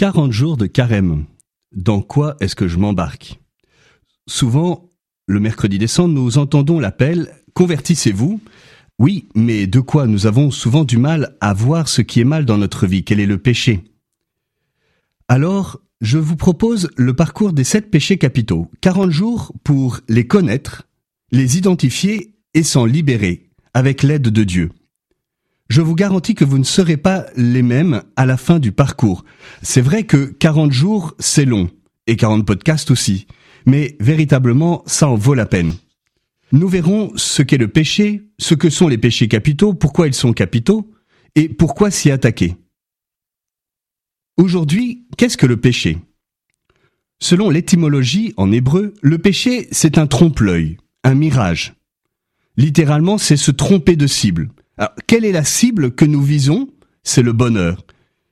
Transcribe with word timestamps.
40 0.00 0.32
jours 0.32 0.56
de 0.56 0.64
carême. 0.64 1.26
Dans 1.76 2.00
quoi 2.00 2.34
est-ce 2.40 2.56
que 2.56 2.68
je 2.68 2.78
m'embarque? 2.78 3.38
Souvent, 4.26 4.88
le 5.26 5.40
mercredi 5.40 5.76
décembre, 5.76 6.14
nous 6.14 6.38
entendons 6.38 6.80
l'appel 6.80 7.30
Convertissez-vous. 7.52 8.40
Oui, 8.98 9.28
mais 9.34 9.66
de 9.66 9.78
quoi? 9.78 10.06
Nous 10.06 10.24
avons 10.24 10.50
souvent 10.50 10.84
du 10.84 10.96
mal 10.96 11.36
à 11.42 11.52
voir 11.52 11.86
ce 11.86 12.00
qui 12.00 12.18
est 12.18 12.24
mal 12.24 12.46
dans 12.46 12.56
notre 12.56 12.86
vie, 12.86 13.04
quel 13.04 13.20
est 13.20 13.26
le 13.26 13.36
péché? 13.36 13.84
Alors, 15.28 15.78
je 16.00 16.16
vous 16.16 16.36
propose 16.36 16.88
le 16.96 17.14
parcours 17.14 17.52
des 17.52 17.64
sept 17.64 17.90
péchés 17.90 18.16
capitaux. 18.16 18.70
40 18.80 19.10
jours 19.10 19.52
pour 19.64 20.00
les 20.08 20.26
connaître, 20.26 20.88
les 21.30 21.58
identifier 21.58 22.36
et 22.54 22.62
s'en 22.62 22.86
libérer 22.86 23.50
avec 23.74 24.02
l'aide 24.02 24.22
de 24.22 24.44
Dieu 24.44 24.70
je 25.70 25.80
vous 25.80 25.94
garantis 25.94 26.34
que 26.34 26.44
vous 26.44 26.58
ne 26.58 26.64
serez 26.64 26.96
pas 26.96 27.26
les 27.36 27.62
mêmes 27.62 28.02
à 28.16 28.26
la 28.26 28.36
fin 28.36 28.58
du 28.58 28.72
parcours. 28.72 29.24
C'est 29.62 29.80
vrai 29.80 30.02
que 30.02 30.24
40 30.26 30.72
jours, 30.72 31.14
c'est 31.20 31.44
long, 31.44 31.70
et 32.08 32.16
40 32.16 32.44
podcasts 32.44 32.90
aussi, 32.90 33.28
mais 33.66 33.96
véritablement, 34.00 34.82
ça 34.86 35.08
en 35.08 35.14
vaut 35.14 35.34
la 35.34 35.46
peine. 35.46 35.72
Nous 36.50 36.66
verrons 36.66 37.12
ce 37.14 37.42
qu'est 37.42 37.56
le 37.56 37.68
péché, 37.68 38.28
ce 38.38 38.54
que 38.54 38.68
sont 38.68 38.88
les 38.88 38.98
péchés 38.98 39.28
capitaux, 39.28 39.72
pourquoi 39.72 40.08
ils 40.08 40.14
sont 40.14 40.32
capitaux, 40.32 40.90
et 41.36 41.48
pourquoi 41.48 41.92
s'y 41.92 42.10
attaquer. 42.10 42.56
Aujourd'hui, 44.36 45.06
qu'est-ce 45.16 45.36
que 45.36 45.46
le 45.46 45.56
péché? 45.56 45.98
Selon 47.20 47.48
l'étymologie 47.48 48.34
en 48.36 48.50
hébreu, 48.50 48.94
le 49.02 49.18
péché, 49.18 49.68
c'est 49.70 49.98
un 49.98 50.08
trompe-l'œil, 50.08 50.78
un 51.04 51.14
mirage. 51.14 51.74
Littéralement, 52.56 53.18
c'est 53.18 53.36
se 53.36 53.52
tromper 53.52 53.94
de 53.94 54.08
cible. 54.08 54.50
Quelle 55.06 55.24
est 55.24 55.32
la 55.32 55.44
cible 55.44 55.94
que 55.94 56.04
nous 56.04 56.22
visons? 56.22 56.68
C'est 57.02 57.22
le 57.22 57.32
bonheur. 57.32 57.84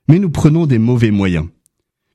Mais 0.09 0.19
nous 0.19 0.31
prenons 0.31 0.67
des 0.67 0.79
mauvais 0.79 1.11
moyens. 1.11 1.47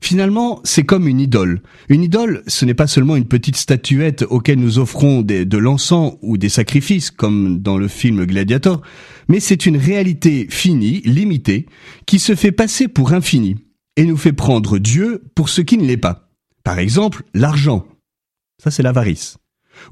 Finalement, 0.00 0.60
c'est 0.64 0.84
comme 0.84 1.08
une 1.08 1.20
idole. 1.20 1.62
Une 1.88 2.02
idole, 2.02 2.42
ce 2.46 2.66
n'est 2.66 2.74
pas 2.74 2.86
seulement 2.86 3.16
une 3.16 3.26
petite 3.26 3.56
statuette 3.56 4.22
auquel 4.28 4.58
nous 4.58 4.78
offrons 4.78 5.22
de 5.22 5.56
l'encens 5.56 6.18
ou 6.20 6.36
des 6.36 6.50
sacrifices, 6.50 7.10
comme 7.10 7.60
dans 7.60 7.78
le 7.78 7.88
film 7.88 8.26
Gladiator, 8.26 8.82
mais 9.28 9.40
c'est 9.40 9.64
une 9.64 9.78
réalité 9.78 10.46
finie, 10.50 11.00
limitée, 11.06 11.66
qui 12.04 12.18
se 12.18 12.34
fait 12.34 12.52
passer 12.52 12.86
pour 12.86 13.14
infinie, 13.14 13.56
et 13.96 14.04
nous 14.04 14.18
fait 14.18 14.34
prendre 14.34 14.78
Dieu 14.78 15.22
pour 15.34 15.48
ce 15.48 15.62
qui 15.62 15.78
ne 15.78 15.86
l'est 15.86 15.96
pas. 15.96 16.28
Par 16.64 16.78
exemple, 16.78 17.22
l'argent. 17.32 17.86
Ça, 18.62 18.70
c'est 18.70 18.82
l'avarice. 18.82 19.38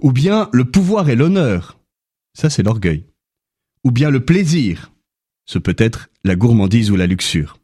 Ou 0.03 0.13
bien 0.13 0.51
le 0.53 0.67
pouvoir 0.67 1.09
et 1.09 1.17
l'honneur. 1.17 1.79
Ça, 2.35 2.51
c'est 2.51 2.63
l'orgueil 2.63 3.07
ou 3.85 3.91
bien 3.91 4.11
le 4.11 4.25
plaisir, 4.25 4.93
ce 5.47 5.59
peut 5.59 5.77
être 5.79 6.09
la 6.25 6.37
gourmandise 6.37 6.91
ou 6.91 6.97
la 6.97 7.07
luxure. 7.07 7.59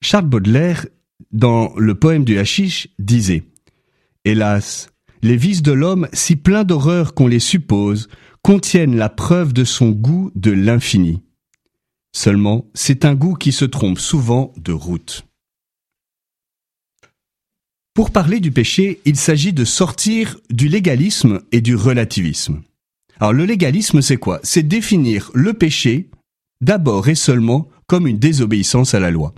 Charles 0.00 0.26
Baudelaire, 0.26 0.86
dans 1.32 1.74
le 1.76 1.94
poème 1.94 2.24
du 2.24 2.38
Hachiche, 2.38 2.88
disait 2.98 3.44
Hélas, 4.24 4.90
les 5.22 5.36
vices 5.36 5.62
de 5.62 5.72
l'homme, 5.72 6.08
si 6.12 6.36
pleins 6.36 6.64
d'horreur 6.64 7.14
qu'on 7.14 7.26
les 7.26 7.40
suppose, 7.40 8.08
contiennent 8.42 8.96
la 8.96 9.08
preuve 9.08 9.52
de 9.52 9.64
son 9.64 9.90
goût 9.90 10.30
de 10.34 10.52
l'infini. 10.52 11.22
Seulement, 12.14 12.66
c'est 12.74 13.04
un 13.04 13.14
goût 13.14 13.34
qui 13.34 13.52
se 13.52 13.64
trompe 13.64 13.98
souvent 13.98 14.52
de 14.56 14.72
route. 14.72 15.26
Pour 17.94 18.12
parler 18.12 18.38
du 18.38 18.52
péché, 18.52 19.00
il 19.04 19.16
s'agit 19.16 19.52
de 19.52 19.64
sortir 19.64 20.38
du 20.50 20.68
légalisme 20.68 21.40
et 21.50 21.60
du 21.60 21.74
relativisme. 21.74 22.62
Alors 23.20 23.32
le 23.32 23.44
légalisme, 23.44 24.00
c'est 24.00 24.16
quoi? 24.16 24.40
C'est 24.42 24.62
définir 24.62 25.30
le 25.34 25.52
péché 25.54 26.10
d'abord 26.60 27.08
et 27.08 27.14
seulement 27.14 27.68
comme 27.86 28.06
une 28.06 28.18
désobéissance 28.18 28.94
à 28.94 29.00
la 29.00 29.10
loi. 29.10 29.34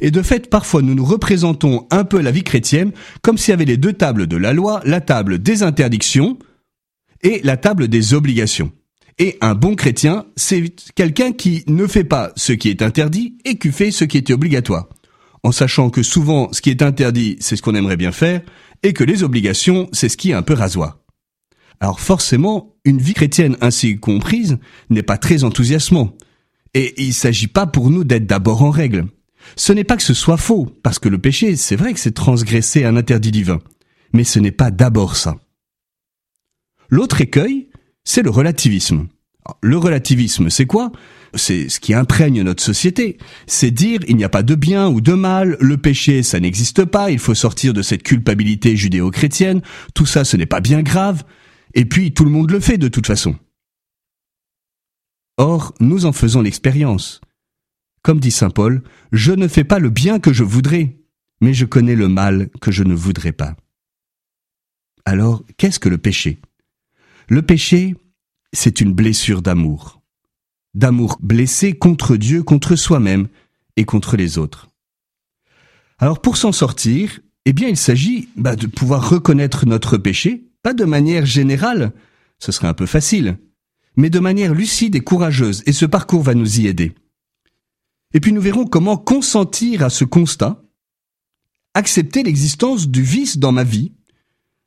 Et 0.00 0.10
de 0.10 0.22
fait, 0.22 0.50
parfois, 0.50 0.82
nous 0.82 0.94
nous 0.94 1.04
représentons 1.04 1.86
un 1.90 2.04
peu 2.04 2.20
la 2.20 2.30
vie 2.30 2.42
chrétienne 2.42 2.92
comme 3.22 3.38
s'il 3.38 3.52
y 3.52 3.54
avait 3.54 3.64
les 3.64 3.76
deux 3.76 3.92
tables 3.92 4.26
de 4.26 4.36
la 4.36 4.52
loi, 4.52 4.80
la 4.84 5.00
table 5.00 5.38
des 5.38 5.62
interdictions 5.62 6.38
et 7.22 7.40
la 7.42 7.56
table 7.56 7.88
des 7.88 8.14
obligations. 8.14 8.72
Et 9.18 9.36
un 9.40 9.54
bon 9.54 9.74
chrétien, 9.74 10.26
c'est 10.36 10.72
quelqu'un 10.94 11.32
qui 11.32 11.64
ne 11.66 11.86
fait 11.86 12.04
pas 12.04 12.30
ce 12.36 12.52
qui 12.52 12.68
est 12.68 12.82
interdit 12.82 13.36
et 13.44 13.58
qui 13.58 13.72
fait 13.72 13.90
ce 13.90 14.04
qui 14.04 14.16
est 14.16 14.30
obligatoire. 14.30 14.88
En 15.42 15.50
sachant 15.50 15.90
que 15.90 16.02
souvent, 16.02 16.52
ce 16.52 16.60
qui 16.60 16.70
est 16.70 16.82
interdit, 16.82 17.36
c'est 17.40 17.56
ce 17.56 17.62
qu'on 17.62 17.74
aimerait 17.74 17.96
bien 17.96 18.12
faire, 18.12 18.42
et 18.82 18.92
que 18.92 19.04
les 19.04 19.24
obligations, 19.24 19.88
c'est 19.92 20.08
ce 20.08 20.16
qui 20.16 20.30
est 20.30 20.34
un 20.34 20.42
peu 20.42 20.54
rasoir. 20.54 20.98
Alors 21.80 22.00
forcément, 22.00 22.74
une 22.84 22.98
vie 22.98 23.14
chrétienne 23.14 23.56
ainsi 23.60 23.98
comprise 23.98 24.58
n'est 24.90 25.02
pas 25.02 25.18
très 25.18 25.44
enthousiasmant. 25.44 26.16
Et 26.74 26.94
il 27.02 27.08
ne 27.08 27.12
s'agit 27.12 27.46
pas 27.46 27.66
pour 27.66 27.90
nous 27.90 28.04
d'être 28.04 28.26
d'abord 28.26 28.62
en 28.62 28.70
règle. 28.70 29.06
Ce 29.56 29.72
n'est 29.72 29.84
pas 29.84 29.96
que 29.96 30.02
ce 30.02 30.14
soit 30.14 30.36
faux, 30.36 30.66
parce 30.82 30.98
que 30.98 31.08
le 31.08 31.18
péché, 31.18 31.56
c'est 31.56 31.76
vrai 31.76 31.94
que 31.94 32.00
c'est 32.00 32.12
transgresser 32.12 32.84
un 32.84 32.96
interdit 32.96 33.30
divin. 33.30 33.60
Mais 34.12 34.24
ce 34.24 34.38
n'est 34.38 34.52
pas 34.52 34.70
d'abord 34.70 35.16
ça. 35.16 35.36
L'autre 36.90 37.20
écueil, 37.20 37.68
c'est 38.04 38.22
le 38.22 38.30
relativisme. 38.30 39.06
Le 39.62 39.78
relativisme, 39.78 40.50
c'est 40.50 40.66
quoi? 40.66 40.92
C'est 41.34 41.68
ce 41.68 41.80
qui 41.80 41.94
imprègne 41.94 42.42
notre 42.42 42.62
société. 42.62 43.18
C'est 43.46 43.70
dire 43.70 44.00
il 44.08 44.16
n'y 44.16 44.24
a 44.24 44.28
pas 44.28 44.42
de 44.42 44.54
bien 44.54 44.88
ou 44.88 45.00
de 45.00 45.12
mal, 45.12 45.56
le 45.60 45.76
péché, 45.76 46.22
ça 46.22 46.40
n'existe 46.40 46.84
pas, 46.84 47.10
il 47.10 47.18
faut 47.18 47.34
sortir 47.34 47.72
de 47.74 47.82
cette 47.82 48.02
culpabilité 48.02 48.76
judéo-chrétienne, 48.76 49.62
tout 49.94 50.06
ça, 50.06 50.24
ce 50.24 50.36
n'est 50.36 50.46
pas 50.46 50.60
bien 50.60 50.82
grave, 50.82 51.24
et 51.74 51.84
puis, 51.84 52.12
tout 52.12 52.24
le 52.24 52.30
monde 52.30 52.50
le 52.50 52.60
fait 52.60 52.78
de 52.78 52.88
toute 52.88 53.06
façon. 53.06 53.36
Or, 55.36 55.74
nous 55.80 56.06
en 56.06 56.12
faisons 56.12 56.42
l'expérience. 56.42 57.20
Comme 58.02 58.20
dit 58.20 58.30
Saint 58.30 58.50
Paul, 58.50 58.82
je 59.12 59.32
ne 59.32 59.48
fais 59.48 59.64
pas 59.64 59.78
le 59.78 59.90
bien 59.90 60.18
que 60.18 60.32
je 60.32 60.44
voudrais, 60.44 60.96
mais 61.40 61.54
je 61.54 61.64
connais 61.64 61.94
le 61.94 62.08
mal 62.08 62.50
que 62.60 62.72
je 62.72 62.82
ne 62.82 62.94
voudrais 62.94 63.32
pas. 63.32 63.56
Alors, 65.04 65.44
qu'est-ce 65.56 65.78
que 65.78 65.88
le 65.88 65.98
péché? 65.98 66.40
Le 67.28 67.42
péché, 67.42 67.94
c'est 68.52 68.80
une 68.80 68.92
blessure 68.92 69.42
d'amour. 69.42 70.02
D'amour 70.74 71.18
blessé 71.20 71.72
contre 71.72 72.16
Dieu, 72.16 72.42
contre 72.42 72.76
soi-même 72.76 73.28
et 73.76 73.84
contre 73.84 74.16
les 74.16 74.38
autres. 74.38 74.68
Alors 75.98 76.20
pour 76.20 76.36
s'en 76.36 76.52
sortir, 76.52 77.20
eh 77.44 77.52
bien 77.52 77.68
il 77.68 77.76
s'agit 77.76 78.28
bah, 78.36 78.56
de 78.56 78.66
pouvoir 78.66 79.08
reconnaître 79.08 79.66
notre 79.66 79.96
péché 79.96 80.47
pas 80.68 80.74
de 80.74 80.84
manière 80.84 81.24
générale, 81.24 81.92
ce 82.38 82.52
serait 82.52 82.68
un 82.68 82.74
peu 82.74 82.84
facile, 82.84 83.38
mais 83.96 84.10
de 84.10 84.18
manière 84.18 84.52
lucide 84.52 84.96
et 84.96 85.00
courageuse, 85.00 85.62
et 85.64 85.72
ce 85.72 85.86
parcours 85.86 86.22
va 86.22 86.34
nous 86.34 86.60
y 86.60 86.66
aider. 86.66 86.92
Et 88.12 88.20
puis 88.20 88.34
nous 88.34 88.42
verrons 88.42 88.66
comment 88.66 88.98
consentir 88.98 89.82
à 89.82 89.88
ce 89.88 90.04
constat, 90.04 90.62
accepter 91.72 92.22
l'existence 92.22 92.86
du 92.86 93.00
vice 93.00 93.38
dans 93.38 93.50
ma 93.50 93.64
vie. 93.64 93.92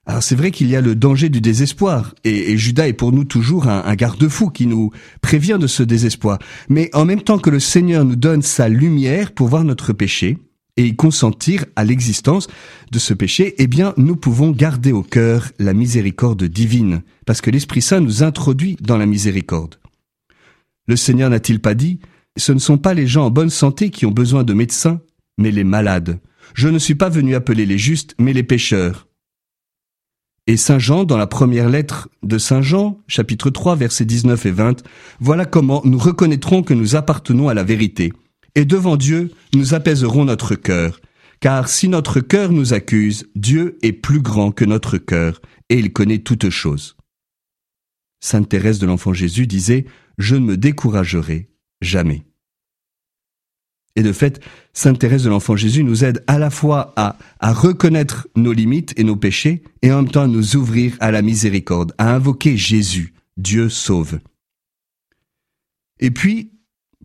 Alors 0.08 0.24
c'est 0.24 0.34
vrai 0.34 0.50
qu'il 0.50 0.70
y 0.70 0.76
a 0.76 0.82
le 0.82 0.96
danger 0.96 1.30
du 1.30 1.40
désespoir, 1.40 2.16
et, 2.24 2.58
Judas 2.58 2.88
est 2.88 2.94
pour 2.94 3.12
nous 3.12 3.24
toujours 3.24 3.68
un, 3.68 3.84
un 3.86 3.94
garde-fou 3.94 4.50
qui 4.50 4.66
nous 4.66 4.90
prévient 5.22 5.60
de 5.62 5.68
ce 5.68 5.84
désespoir. 5.84 6.40
Mais 6.68 6.90
en 6.96 7.06
même 7.06 7.22
temps 7.22 7.38
que 7.38 7.52
le 7.52 7.60
Seigneur 7.60 8.06
nous 8.06 8.16
donne 8.16 8.42
sa 8.42 8.70
lumière 8.70 9.34
pour 9.34 9.50
voir 9.50 9.64
notre 9.64 9.94
péché, 9.94 10.40
et 10.78 10.86
y 10.86 10.96
consentir 10.96 11.66
à 11.76 11.84
l'existence 11.84 12.48
de 12.92 13.00
ce 13.00 13.14
péché, 13.14 13.56
eh 13.58 13.68
bien, 13.68 13.94
nous 13.98 14.16
pouvons 14.16 14.52
garder 14.52 14.92
au 14.92 15.04
cœur 15.04 15.52
la 15.60 15.74
miséricorde 15.74 16.44
divine, 16.44 17.02
parce 17.26 17.42
que 17.42 17.52
l'Esprit 17.52 17.82
Saint 17.82 18.00
nous 18.00 18.24
introduit 18.24 18.78
dans 18.82 18.98
la 18.98 19.06
miséricorde. 19.06 19.80
Le 20.88 20.96
Seigneur 20.96 21.30
n'a-t-il 21.30 21.60
pas 21.60 21.74
dit, 21.74 22.00
ce 22.38 22.52
ne 22.52 22.60
sont 22.60 22.78
pas 22.78 22.94
les 22.94 23.08
gens 23.08 23.26
en 23.26 23.32
bonne 23.32 23.50
santé 23.50 23.90
qui 23.90 24.06
ont 24.06 24.12
besoin 24.12 24.44
de 24.44 24.54
médecins, 24.54 25.02
mais 25.38 25.52
les 25.52 25.64
malades. 25.64 26.20
Je 26.54 26.70
ne 26.70 26.80
suis 26.80 26.96
pas 26.96 27.10
venu 27.10 27.36
appeler 27.36 27.66
les 27.66 27.78
justes, 27.78 28.16
mais 28.20 28.34
les 28.34 28.44
pécheurs. 28.44 29.08
Et 30.48 30.58
Saint 30.58 30.80
Jean, 30.80 31.04
dans 31.04 31.18
la 31.18 31.28
première 31.28 31.70
lettre 31.70 32.10
de 32.24 32.38
Saint 32.38 32.62
Jean, 32.62 33.00
chapitre 33.08 33.50
3, 33.50 33.76
versets 33.76 34.06
19 34.06 34.46
et 34.48 34.52
20, 34.52 34.84
voilà 35.20 35.46
comment 35.46 35.82
nous 35.86 36.00
reconnaîtrons 36.00 36.64
que 36.64 36.74
nous 36.74 36.96
appartenons 36.96 37.48
à 37.48 37.54
la 37.54 37.64
vérité 37.64 38.12
et 38.56 38.66
devant 38.66 38.98
Dieu, 38.98 39.32
nous 39.54 39.74
apaiserons 39.74 40.26
notre 40.26 40.56
cœur. 40.56 41.00
Car 41.40 41.70
si 41.70 41.88
notre 41.88 42.20
cœur 42.20 42.52
nous 42.52 42.74
accuse, 42.74 43.28
Dieu 43.36 43.78
est 43.82 43.94
plus 43.94 44.22
grand 44.22 44.52
que 44.52 44.66
notre 44.66 44.98
cœur, 44.98 45.42
et 45.70 45.80
il 45.80 45.92
connaît 45.92 46.20
toutes 46.20 46.50
choses. 46.50 46.96
Sainte 48.20 48.50
Thérèse 48.50 48.78
de 48.78 48.86
l'Enfant 48.86 49.14
Jésus 49.14 49.48
disait, 49.48 49.86
Je 50.18 50.36
ne 50.36 50.46
me 50.46 50.58
découragerai 50.58 51.50
jamais. 51.82 52.24
Et 53.96 54.04
de 54.04 54.14
fait, 54.14 54.40
Sainte 54.74 55.00
Thérèse 55.00 55.24
de 55.24 55.30
l'Enfant 55.30 55.56
Jésus 55.56 55.84
nous 55.84 56.06
aide 56.06 56.24
à 56.28 56.38
la 56.38 56.50
fois 56.50 56.94
à, 56.96 57.18
à 57.40 57.52
reconnaître 57.52 58.28
nos 58.36 58.54
limites 58.54 58.94
et 58.98 59.04
nos 59.04 59.18
péchés, 59.18 59.64
et 59.82 59.92
en 59.92 60.04
même 60.04 60.12
temps 60.12 60.24
à 60.24 60.28
nous 60.28 60.56
ouvrir 60.56 60.96
à 61.00 61.12
la 61.12 61.22
miséricorde, 61.22 61.94
à 61.98 62.14
invoquer 62.14 62.56
Jésus, 62.56 63.16
Dieu 63.38 63.68
sauve. 63.68 64.20
Et 66.00 66.12
puis, 66.12 66.52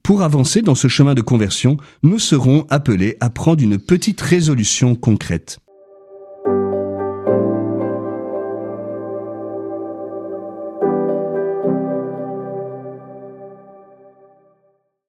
pour 0.07 0.23
avancer 0.23 0.63
dans 0.63 0.77
ce 0.77 0.87
chemin 0.87 1.15
de 1.15 1.21
conversion, 1.21 1.79
nous 2.05 2.21
serons 2.21 2.65
appelés 2.71 3.17
à 3.19 3.29
prendre 3.29 3.61
une 3.61 3.77
petite 3.77 4.21
résolution 4.21 4.95
concrète. 4.95 5.59